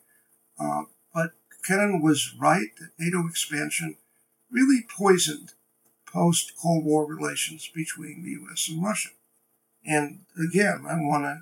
[0.58, 1.32] Uh, but
[1.66, 3.96] Kennan was right that NATO expansion
[4.50, 5.52] really poisoned
[6.06, 8.68] post Cold War relations between the U.S.
[8.68, 9.10] and Russia.
[9.84, 11.40] And again, I want to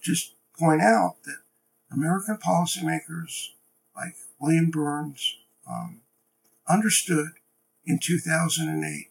[0.00, 1.38] just point out that
[1.92, 3.48] American policymakers
[3.94, 5.36] like William Burns
[5.68, 6.00] um,
[6.68, 7.30] understood
[7.84, 9.08] in 2008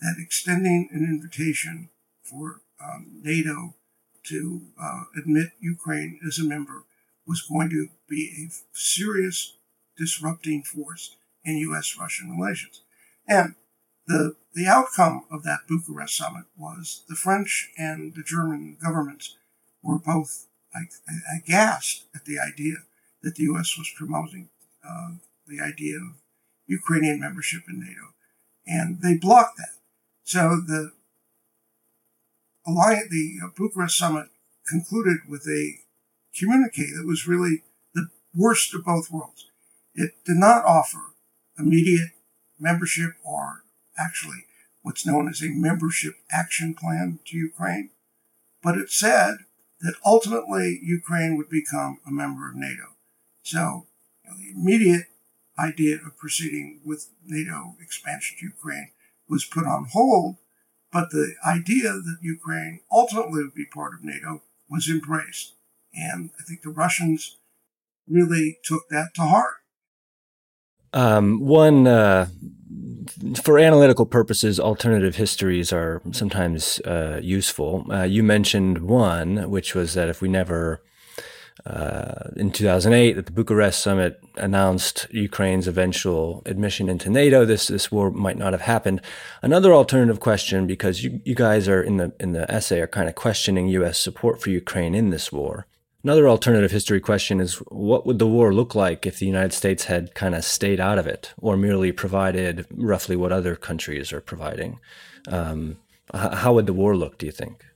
[0.00, 1.90] that extending an invitation
[2.22, 3.74] for um, NATO
[4.24, 6.84] to uh, admit Ukraine as a member
[7.26, 9.56] was going to be a serious
[9.96, 11.96] disrupting force in U.S.
[11.98, 12.82] Russian relations.
[13.26, 13.54] And
[14.06, 19.36] the, the outcome of that Bucharest summit was the French and the German governments
[19.82, 20.46] were both
[21.36, 22.76] aghast at the idea
[23.22, 23.76] that the U.S.
[23.76, 24.48] was promoting
[24.88, 25.12] uh,
[25.46, 26.22] the idea of
[26.66, 28.14] Ukrainian membership in NATO,
[28.66, 29.77] and they blocked that.
[30.28, 30.92] So the
[32.66, 34.26] alliance, the Bucharest summit
[34.68, 35.78] concluded with a
[36.38, 37.62] communique that was really
[37.94, 39.46] the worst of both worlds.
[39.94, 40.98] It did not offer
[41.58, 42.10] immediate
[42.60, 43.64] membership or
[43.98, 44.44] actually
[44.82, 47.88] what's known as a membership action plan to Ukraine,
[48.62, 49.36] but it said
[49.80, 52.96] that ultimately Ukraine would become a member of NATO.
[53.42, 53.86] So
[54.22, 55.06] you know, the immediate
[55.58, 58.90] idea of proceeding with NATO expansion to Ukraine
[59.28, 60.36] was put on hold,
[60.92, 65.54] but the idea that Ukraine ultimately would be part of NATO was embraced.
[65.94, 67.38] And I think the Russians
[68.08, 69.54] really took that to heart.
[70.92, 72.28] Um, one, uh,
[73.42, 77.84] for analytical purposes, alternative histories are sometimes uh, useful.
[77.90, 80.82] Uh, you mentioned one, which was that if we never
[81.68, 87.92] uh, in 2008 that the Bucharest summit announced Ukraine's eventual admission into NATO, this this
[87.92, 89.02] war might not have happened.
[89.42, 93.06] Another alternative question, because you, you guys are in the in the essay are kind
[93.06, 93.98] of questioning U.S.
[93.98, 95.66] support for Ukraine in this war.
[96.02, 99.84] Another alternative history question is what would the war look like if the United States
[99.84, 104.22] had kind of stayed out of it or merely provided roughly what other countries are
[104.22, 104.78] providing?
[105.26, 105.76] Um,
[106.14, 107.66] how would the war look, do you think?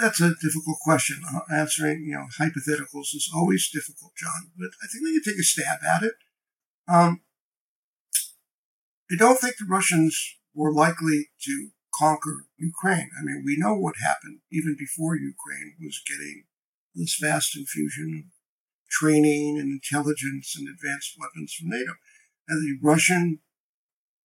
[0.00, 1.20] That's a difficult question.
[1.34, 4.50] Uh, answering, you know, hypotheticals is always difficult, John.
[4.56, 6.14] But I think we can take a stab at it.
[6.88, 7.22] Um,
[9.10, 13.10] I don't think the Russians were likely to conquer Ukraine.
[13.18, 16.44] I mean, we know what happened even before Ukraine was getting
[16.94, 18.32] this vast infusion of
[18.90, 21.92] training and intelligence and advanced weapons from NATO.
[22.48, 23.40] And the Russian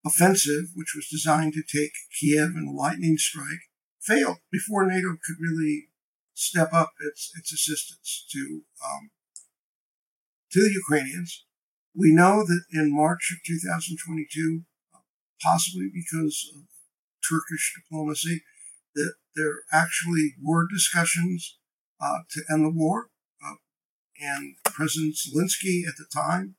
[0.05, 3.69] offensive, which was designed to take Kiev in a lightning strike,
[4.05, 5.89] failed before NATO could really
[6.33, 9.11] step up its its assistance to um,
[10.51, 11.45] to the Ukrainians.
[11.95, 14.63] We know that in March of 2022,
[15.41, 16.63] possibly because of
[17.21, 18.43] Turkish diplomacy,
[18.95, 21.57] that there actually were discussions
[22.01, 23.09] uh, to end the war.
[23.43, 23.61] Uh,
[24.19, 26.55] and President Zelensky at the time,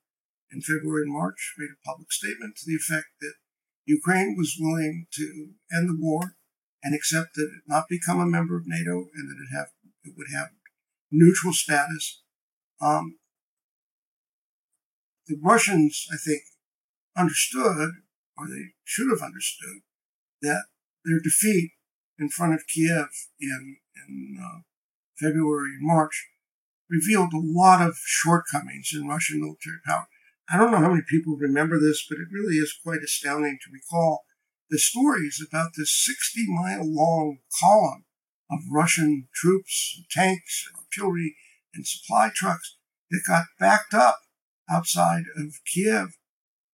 [0.53, 3.35] in February and March, made a public statement to the effect that
[3.87, 6.37] Ukraine was willing to end the war
[6.85, 9.69] and accept that it not become a member of NATO and that it have
[10.05, 10.51] it would have
[11.11, 12.23] neutral status.
[12.81, 13.19] Um,
[15.27, 16.43] the Russians, I think,
[17.17, 17.91] understood,
[18.37, 19.81] or they should have understood,
[20.43, 20.65] that
[21.05, 21.73] their defeat
[22.19, 23.09] in front of Kiev
[23.41, 24.61] in, in uh,
[25.19, 26.29] February and March
[26.91, 30.07] revealed a lot of shortcomings in Russian military power.
[30.51, 33.73] I don't know how many people remember this, but it really is quite astounding to
[33.73, 34.25] recall
[34.71, 38.05] the stories about this 60 mile long column
[38.51, 41.37] of Russian troops, and tanks, and artillery,
[41.75, 42.77] and supply trucks
[43.11, 44.21] that got backed up
[44.71, 46.17] outside of Kiev.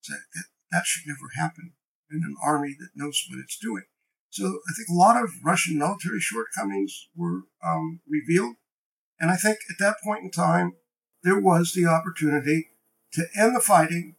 [0.08, 1.72] That, that should never happen
[2.10, 3.84] in an army that knows what it's doing.
[4.30, 8.56] So I think a lot of Russian military shortcomings were um, revealed.
[9.18, 10.74] And I think at that point in time,
[11.22, 12.70] there was the opportunity
[13.12, 14.16] to end the fighting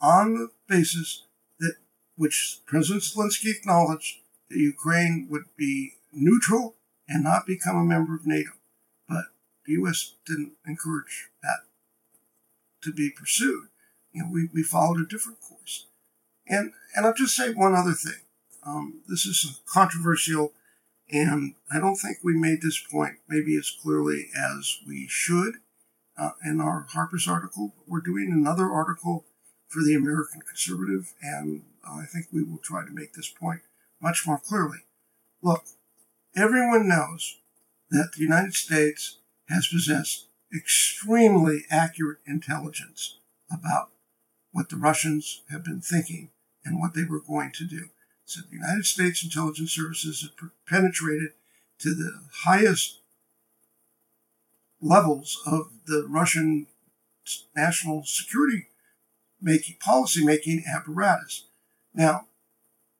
[0.00, 1.25] on the basis
[2.16, 4.16] which President Zelensky acknowledged
[4.50, 6.76] that Ukraine would be neutral
[7.08, 8.50] and not become a member of NATO.
[9.08, 9.26] But
[9.66, 10.14] the U.S.
[10.26, 11.60] didn't encourage that
[12.82, 13.68] to be pursued.
[14.12, 15.86] You know, we, we followed a different course.
[16.48, 18.20] And and I'll just say one other thing.
[18.64, 20.52] Um, this is controversial,
[21.10, 25.56] and I don't think we made this point maybe as clearly as we should
[26.18, 27.74] uh, in our Harper's article.
[27.86, 29.24] We're doing another article
[29.68, 33.60] for the American Conservative, and uh, I think we will try to make this point
[34.00, 34.78] much more clearly.
[35.42, 35.64] Look,
[36.36, 37.38] everyone knows
[37.90, 43.18] that the United States has possessed extremely accurate intelligence
[43.50, 43.90] about
[44.52, 46.30] what the Russians have been thinking
[46.64, 47.90] and what they were going to do.
[48.24, 51.30] So the United States intelligence services have penetrated
[51.80, 52.12] to the
[52.44, 53.00] highest
[54.80, 56.66] levels of the Russian
[57.54, 58.66] national security
[59.40, 61.46] making policy making apparatus.
[61.94, 62.26] Now,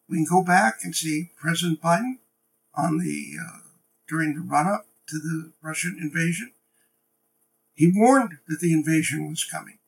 [0.08, 2.18] we can go back and see President Biden
[2.74, 3.58] on the uh,
[4.08, 6.52] during the run up to the Russian invasion.
[7.74, 9.78] He warned that the invasion was coming.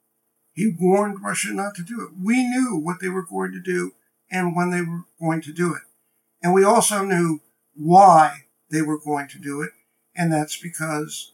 [0.53, 2.11] He warned Russia not to do it.
[2.23, 3.93] We knew what they were going to do
[4.31, 5.83] and when they were going to do it.
[6.43, 7.41] And we also knew
[7.75, 9.71] why they were going to do it.
[10.15, 11.33] And that's because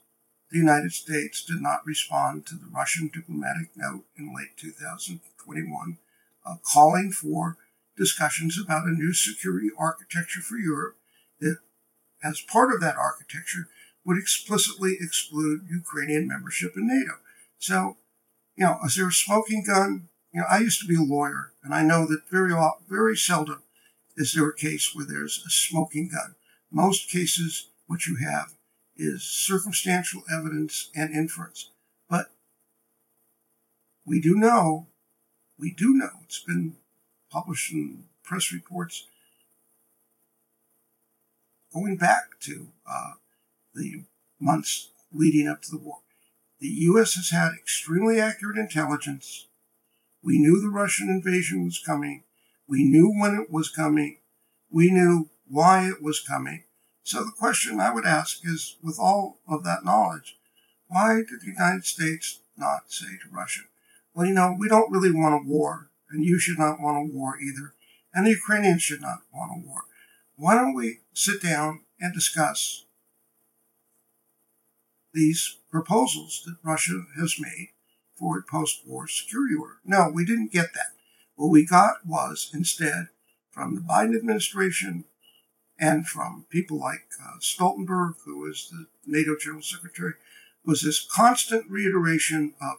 [0.55, 5.99] the United States did not respond to the Russian diplomatic note in late 2021,
[6.47, 7.57] uh, calling for
[7.97, 10.95] discussions about a new security architecture for Europe
[11.41, 11.57] that,
[12.23, 13.67] as part of that architecture,
[14.05, 17.15] would explicitly exclude Ukrainian membership in NATO.
[17.59, 17.97] So,
[18.55, 20.09] you know, is there a smoking gun?
[20.33, 22.55] You know, I used to be a lawyer, and I know that very
[22.89, 23.65] very seldom
[24.17, 26.37] is there a case where there's a smoking gun.
[26.71, 28.54] Most cases, what you have
[28.97, 31.71] is circumstantial evidence and inference.
[32.09, 32.27] But
[34.07, 34.87] we do know,
[35.59, 36.77] we do know, it's been
[37.31, 39.07] published in press reports
[41.73, 43.15] going back to uh,
[43.75, 44.05] the
[44.41, 45.99] months leading up to the war.
[46.61, 47.15] The U.S.
[47.15, 49.49] has had extremely accurate intelligence.
[50.23, 52.23] We knew the Russian invasion was coming.
[52.67, 54.19] We knew when it was coming.
[54.71, 56.65] We knew why it was coming.
[57.05, 60.39] So the question I would ask is, with all of that knowledge,
[60.89, 63.63] why did the United States not say to Russia,
[64.15, 67.13] well, you know, we don't really want a war, and you should not want a
[67.15, 67.75] war either,
[68.15, 69.83] and the Ukrainians should not want a war.
[70.37, 72.87] Why don't we sit down and discuss
[75.13, 77.69] these proposals that Russia has made
[78.17, 79.77] for a post-war security order?
[79.85, 80.93] No, we didn't get that.
[81.37, 83.09] What we got was instead
[83.51, 85.05] from the Biden administration
[85.79, 90.15] and from people like uh, Stoltenberg, who was the NATO General Secretary,
[90.65, 92.79] was this constant reiteration of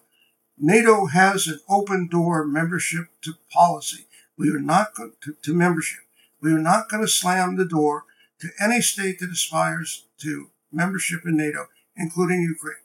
[0.57, 4.05] NATO has an open door membership to policy.
[4.37, 5.99] We are not going to, to membership.
[6.41, 8.05] We are not going to slam the door
[8.39, 12.83] to any state that aspires to membership in NATO, including Ukraine.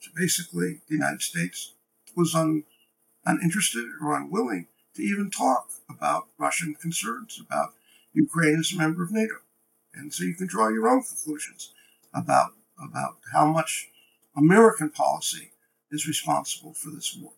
[0.00, 1.74] So basically, the United States
[2.16, 2.64] was un,
[3.24, 7.74] uninterested or unwilling to even talk about Russian concerns about
[8.12, 9.36] Ukraine is a member of NATO.
[9.94, 11.72] And so you can draw your own conclusions
[12.14, 13.88] about, about how much
[14.36, 15.52] American policy
[15.90, 17.32] is responsible for this war.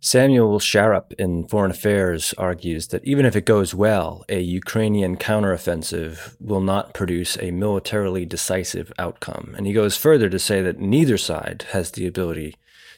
[0.00, 6.36] Samuel Charap in Foreign Affairs argues that even if it goes well, a Ukrainian counteroffensive
[6.38, 9.54] will not produce a militarily decisive outcome.
[9.56, 12.54] And he goes further to say that neither side has the ability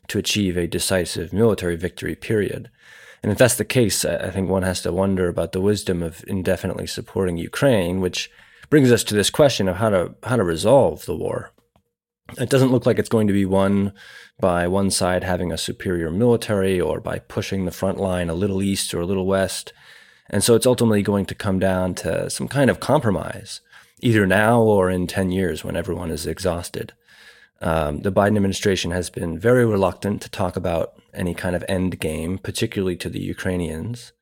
[0.08, 2.70] to achieve a decisive military victory, period.
[3.22, 6.24] And if that's the case, I think one has to wonder about the wisdom of
[6.28, 8.30] indefinitely supporting Ukraine, which
[8.70, 11.52] brings us to this question of how to how to resolve the war.
[12.38, 13.92] It doesn't look like it's going to be won
[14.40, 18.62] by one side having a superior military or by pushing the front line a little
[18.62, 19.72] east or a little west.
[20.28, 23.60] And so it's ultimately going to come down to some kind of compromise,
[24.00, 26.92] either now or in 10 years when everyone is exhausted.
[27.60, 31.98] Um, the Biden administration has been very reluctant to talk about any kind of end
[32.00, 34.12] game, particularly to the Ukrainians.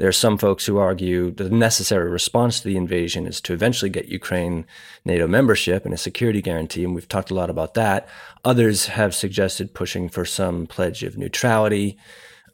[0.00, 3.90] There are some folks who argue the necessary response to the invasion is to eventually
[3.90, 4.64] get Ukraine
[5.04, 8.08] NATO membership and a security guarantee, and we've talked a lot about that.
[8.42, 11.98] Others have suggested pushing for some pledge of neutrality,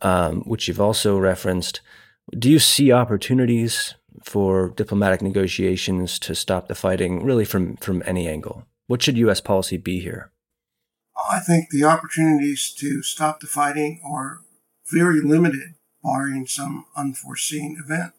[0.03, 1.82] um, which you've also referenced.
[2.37, 8.26] Do you see opportunities for diplomatic negotiations to stop the fighting, really from from any
[8.26, 8.64] angle?
[8.89, 9.41] What should U.S.
[9.41, 10.32] policy be here?
[11.17, 14.43] I think the opportunities to stop the fighting are
[14.91, 18.12] very limited, barring some unforeseen event.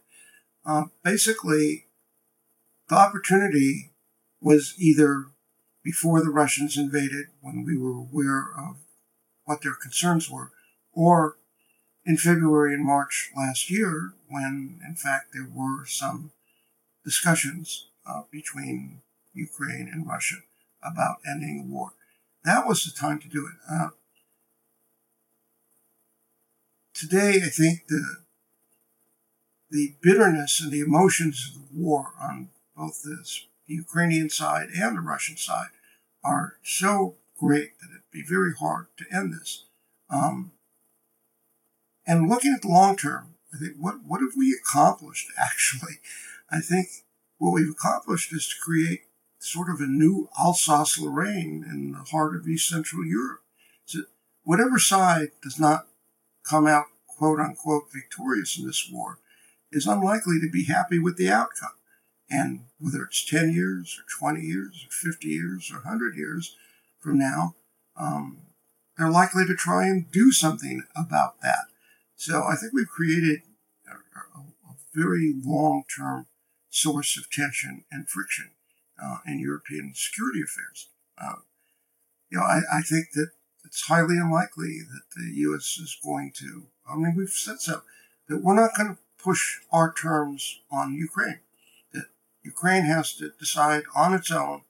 [0.66, 1.86] Uh, basically,
[2.90, 3.92] the opportunity
[4.42, 5.28] was either
[5.84, 8.78] before the Russians invaded, when we were aware of
[9.46, 10.52] what their concerns were,
[10.92, 11.38] or
[12.06, 16.32] in February and March last year, when in fact there were some
[17.06, 19.02] discussions uh, between
[19.34, 20.38] Ukraine and Russia
[20.84, 21.94] about ending the war.
[22.44, 23.56] That was the time to do it.
[23.70, 23.90] Uh,
[26.94, 28.04] today, I think the
[29.70, 33.22] the bitterness and the emotions of the war on both the
[33.66, 35.72] Ukrainian side and the Russian side
[36.24, 39.66] are so great that it'd be very hard to end this.
[40.10, 40.54] Um,
[42.06, 45.96] and looking at the long term, I think what what have we accomplished actually?
[46.50, 46.88] I think
[47.38, 49.02] what we've accomplished is to create
[49.48, 53.42] sort of a new Alsace Lorraine in the heart of East Central Europe.
[53.86, 54.02] So
[54.44, 55.88] whatever side does not
[56.44, 59.20] come out quote unquote victorious in this war
[59.72, 61.72] is unlikely to be happy with the outcome.
[62.30, 66.56] And whether it's 10 years or 20 years or 50 years or 100 years
[67.00, 67.56] from now,
[67.98, 68.40] um,
[68.98, 71.68] they're likely to try and do something about that.
[72.16, 73.44] So I think we've created
[73.88, 73.92] a,
[74.38, 76.28] a, a very long term
[76.70, 78.52] source of tension and friction
[79.02, 80.90] uh, in European security affairs.
[81.18, 81.42] Uh,
[82.30, 83.30] you know, I, I, think that
[83.66, 85.78] it's highly unlikely that the U.S.
[85.82, 86.68] is going to.
[86.90, 87.82] I mean, we've said so
[88.28, 91.40] that we're not going to push our terms on Ukraine.
[91.94, 92.06] That
[92.44, 94.62] Ukraine has to decide on its own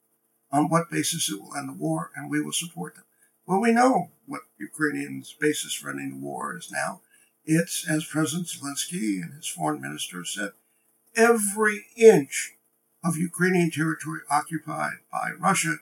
[0.52, 3.04] on what basis it will end the war, and we will support them.
[3.46, 7.02] Well, we know what Ukrainians' basis for ending the war is now.
[7.46, 10.52] It's, as President Zelensky and his foreign minister said,
[11.16, 12.57] every inch
[13.08, 15.78] of Ukrainian territory occupied by Russia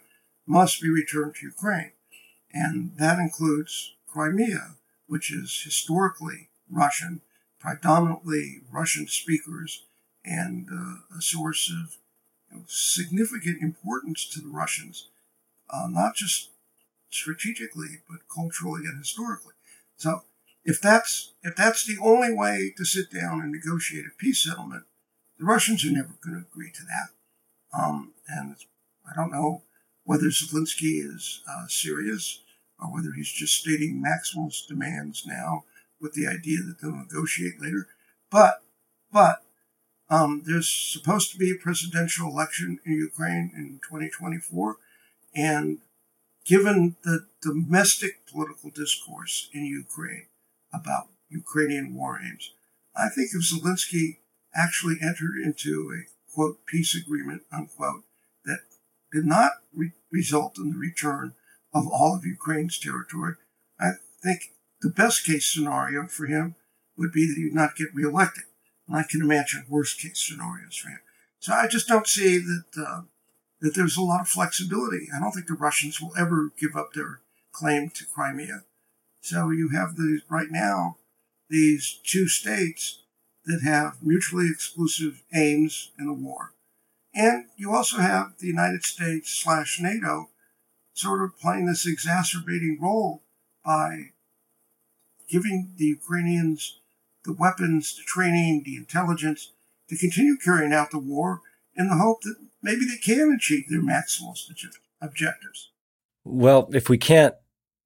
[0.45, 1.91] must be returned to Ukraine.
[2.53, 4.75] And that includes Crimea,
[5.07, 7.21] which is historically Russian,
[7.59, 9.83] predominantly Russian speakers,
[10.23, 11.97] and uh, a source of
[12.51, 15.09] you know, significant importance to the Russians,
[15.69, 16.49] uh, not just
[17.09, 19.53] strategically, but culturally and historically.
[19.97, 20.21] So
[20.63, 24.85] if that's if that's the only way to sit down and negotiate a peace settlement,
[25.37, 27.14] the Russians are never going to agree to that.
[27.77, 28.55] Um, and
[29.09, 29.63] I don't know
[30.03, 32.41] whether Zelensky is uh, serious
[32.79, 35.63] or whether he's just stating maximalist demands now
[35.99, 37.87] with the idea that they'll negotiate later.
[38.29, 38.61] But,
[39.11, 39.41] but,
[40.09, 44.77] um, there's supposed to be a presidential election in Ukraine in 2024.
[45.33, 45.79] And
[46.45, 50.27] given the domestic political discourse in Ukraine
[50.73, 52.51] about Ukrainian war aims,
[52.95, 54.17] I think if Zelensky
[54.53, 58.03] actually entered into a quote peace agreement unquote
[58.43, 58.59] that
[59.11, 61.33] did not re- result in the return
[61.73, 63.35] of all of Ukraine's territory,
[63.79, 66.55] I think the best case scenario for him
[66.97, 68.43] would be that he would not get reelected.
[68.87, 70.99] And I can imagine worst case scenarios for him.
[71.39, 73.01] So I just don't see that uh,
[73.61, 75.07] that there's a lot of flexibility.
[75.15, 77.21] I don't think the Russians will ever give up their
[77.51, 78.63] claim to Crimea.
[79.21, 80.97] So you have these right now
[81.49, 83.04] these two states
[83.45, 86.53] that have mutually exclusive aims in the war.
[87.13, 90.29] And you also have the United States slash NATO
[90.93, 93.23] sort of playing this exacerbating role
[93.63, 94.11] by
[95.29, 96.79] giving the Ukrainians
[97.23, 99.51] the weapons, the training, the intelligence
[99.89, 101.41] to continue carrying out the war
[101.75, 104.49] in the hope that maybe they can achieve their maximalist
[105.01, 105.71] objectives.
[106.23, 107.35] Well, if we can't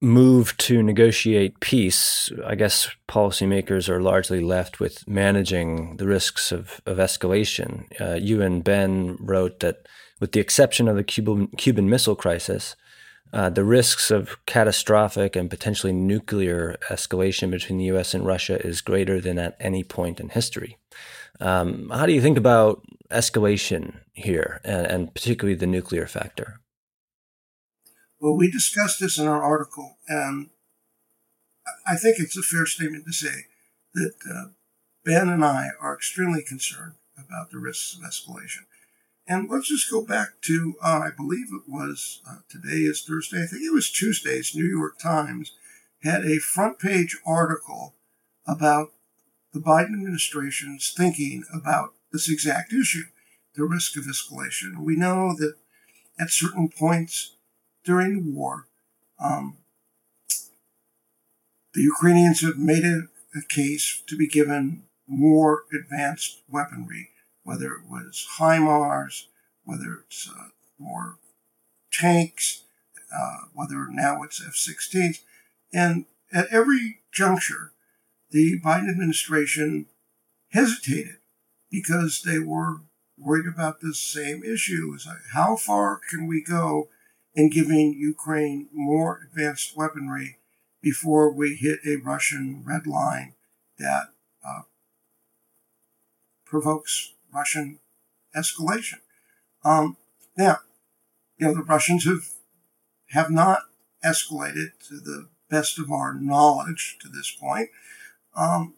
[0.02, 6.82] move to negotiate peace, I guess policymakers are largely left with managing the risks of,
[6.86, 7.86] of escalation.
[8.00, 9.88] Uh, you and Ben wrote that,
[10.20, 12.76] with the exception of the Cuban, Cuban Missile Crisis,
[13.32, 18.82] uh, the risks of catastrophic and potentially nuclear escalation between the US and Russia is
[18.82, 20.78] greater than at any point in history.
[21.40, 26.60] Um, how do you think about escalation here, and, and particularly the nuclear factor?
[28.20, 30.50] Well, we discussed this in our article, and
[31.88, 33.46] I think it's a fair statement to say
[33.94, 34.50] that uh,
[35.06, 38.66] Ben and I are extremely concerned about the risks of escalation.
[39.26, 43.44] And let's just go back to, uh, I believe it was uh, today is Thursday.
[43.44, 45.54] I think it was Tuesday's New York Times
[46.04, 47.96] had a front page article
[48.48, 48.90] about
[49.54, 53.04] the Biden administration's thinking about this exact issue,
[53.56, 54.80] the risk of escalation.
[54.80, 55.56] We know that
[56.20, 57.36] at certain points
[57.84, 58.68] during the war,
[59.20, 59.58] um,
[61.74, 63.04] the Ukrainians have made a,
[63.36, 67.10] a case to be given more advanced weaponry,
[67.44, 69.26] whether it was HIMARS,
[69.64, 71.18] whether it's uh, more
[71.92, 72.64] tanks,
[73.16, 75.20] uh, whether now it's F 16s.
[75.74, 77.74] And at every juncture,
[78.32, 79.88] the Biden administration
[80.52, 81.18] hesitated
[81.72, 82.82] because they were
[83.18, 84.92] worried about this same issue.
[84.94, 86.90] It's like, how far can we go
[87.36, 90.38] in giving Ukraine more advanced weaponry
[90.82, 93.36] before we hit a Russian red line
[93.78, 94.10] that
[94.46, 94.62] uh,
[96.46, 97.80] provokes Russian
[98.36, 99.00] escalation?
[99.64, 99.98] Um,
[100.38, 100.60] now,
[101.38, 102.30] you know, the Russians have
[103.12, 103.64] have not
[104.04, 107.70] escalated to the best of our knowledge to this point.
[108.36, 108.76] Um,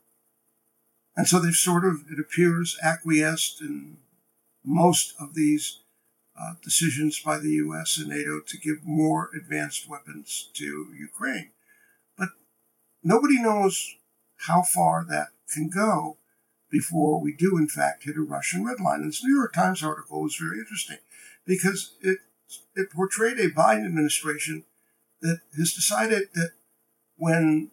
[1.16, 3.97] and so they've sort of, it appears, acquiesced in
[4.64, 5.81] most of these
[6.40, 11.52] uh, decisions by the US and NATO to give more advanced weapons to Ukraine.
[12.18, 12.30] But
[13.04, 13.96] nobody knows
[14.48, 16.18] how far that can go
[16.70, 19.02] before we do, in fact, hit a Russian red line.
[19.02, 20.98] And this New York Times article was very interesting
[21.46, 22.20] because it,
[22.76, 24.64] it portrayed a Biden administration
[25.22, 26.52] that has decided that
[27.18, 27.72] when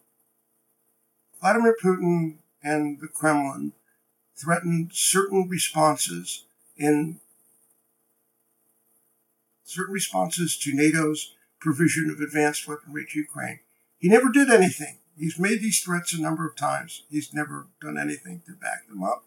[1.41, 3.73] Vladimir Putin and the Kremlin
[4.37, 6.45] threatened certain responses
[6.77, 7.21] in
[9.69, 13.61] certain responses to NATO's provision of advanced weaponry to Ukraine.
[13.99, 14.99] He never did anything.
[15.16, 17.03] He's made these threats a number of times.
[17.11, 19.25] He's never done anything to back them up.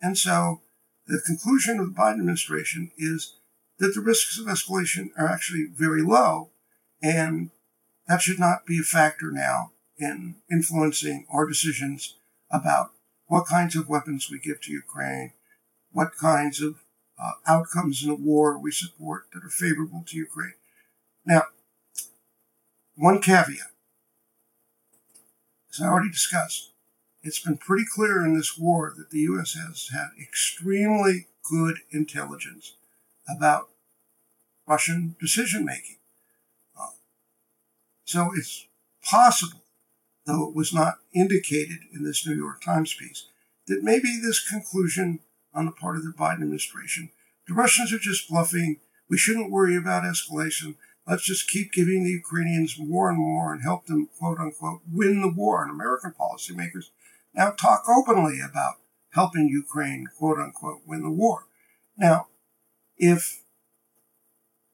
[0.00, 0.60] And so
[1.06, 3.36] the conclusion of the Biden administration is
[3.78, 6.50] that the risks of escalation are actually very low
[7.02, 7.50] and
[8.06, 12.16] that should not be a factor now in influencing our decisions
[12.50, 12.90] about
[13.26, 15.32] what kinds of weapons we give to Ukraine,
[15.92, 16.76] what kinds of
[17.20, 20.54] uh, outcomes in a war we support that are favorable to Ukraine.
[21.26, 21.42] Now,
[22.96, 23.72] one caveat,
[25.72, 26.72] as I already discussed,
[27.22, 29.54] it's been pretty clear in this war that the U.S.
[29.54, 32.76] has had extremely good intelligence
[33.28, 33.68] about
[34.66, 35.96] Russian decision making.
[38.10, 38.66] So it's
[39.08, 39.62] possible,
[40.26, 43.26] though it was not indicated in this New York Times piece,
[43.68, 45.20] that maybe this conclusion
[45.54, 47.10] on the part of the Biden administration,
[47.46, 48.80] the Russians are just bluffing.
[49.08, 50.76] We shouldn't worry about escalation.
[51.06, 55.22] Let's just keep giving the Ukrainians more and more and help them, quote unquote, win
[55.22, 55.62] the war.
[55.62, 56.90] And American policymakers
[57.34, 58.74] now talk openly about
[59.10, 61.46] helping Ukraine, quote unquote, win the war.
[61.96, 62.28] Now,
[62.96, 63.42] if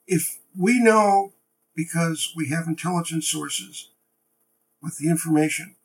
[0.06, 1.32] if we know
[1.74, 3.90] because we have intelligence sources
[4.82, 5.76] with the information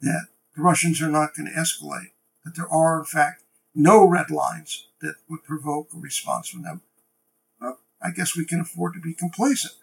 [0.00, 0.26] that
[0.56, 2.12] the Russians are not going to escalate,
[2.44, 3.42] that there are, in fact,
[3.74, 6.82] no red lines that would provoke a response from them.
[7.60, 9.74] Well, I guess we can afford to be complacent.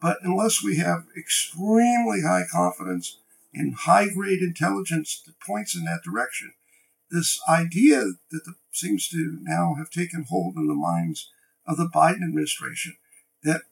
[0.00, 3.18] But unless we have extremely high confidence
[3.54, 6.52] in high grade intelligence that points in that direction,
[7.10, 11.30] this idea that the, seems to now have taken hold in the minds
[11.66, 12.96] of the Biden administration
[13.44, 13.62] that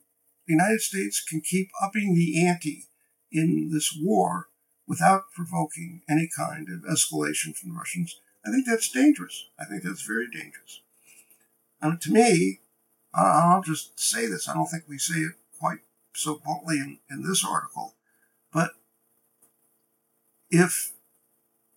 [0.47, 2.85] the United States can keep upping the ante
[3.33, 4.49] in this war
[4.87, 9.49] without provoking any kind of escalation from the Russians, I think that's dangerous.
[9.59, 10.81] I think that's very dangerous.
[11.83, 12.61] And to me,
[13.15, 14.49] I'll just say this.
[14.49, 15.81] I don't think we say it quite
[16.15, 17.95] so bluntly in, in this article,
[18.53, 18.73] but
[20.51, 20.93] if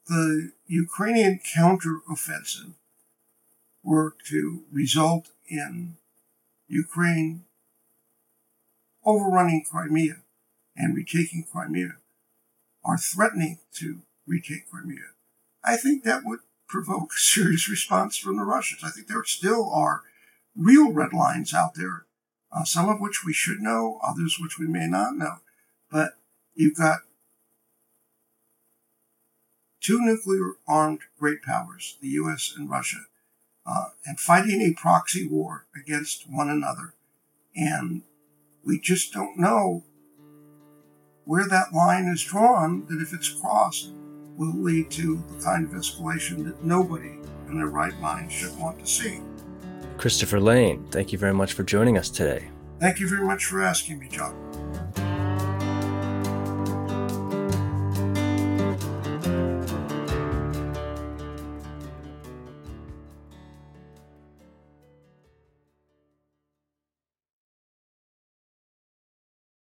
[0.08, 2.74] the Ukrainian counteroffensive
[3.84, 5.98] were to result in
[6.68, 7.46] Ukraine
[9.06, 10.24] overrunning Crimea
[10.76, 11.98] and retaking Crimea
[12.84, 15.12] are threatening to retake Crimea,
[15.64, 18.84] I think that would provoke serious response from the Russians.
[18.84, 20.02] I think there still are
[20.56, 22.06] real red lines out there,
[22.52, 25.38] uh, some of which we should know, others which we may not know.
[25.92, 26.14] But
[26.56, 27.00] you've got
[29.82, 33.06] two nuclear armed great powers, the US and Russia,
[33.66, 36.94] uh, and fighting a proxy war against one another.
[37.56, 38.04] And
[38.66, 39.84] we just don't know
[41.26, 43.92] where that line is drawn that if it's crossed
[44.38, 47.18] will lead to the kind of escalation that nobody
[47.48, 49.22] in their right mind should want to see.
[49.98, 52.50] Christopher Layne, thank you very much for joining us today.
[52.80, 54.36] Thank you very much for asking me, John.